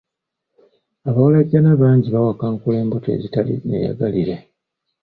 [1.09, 4.35] Abawalajjana bangi bawakankula embuto ezitali nneeyagalire.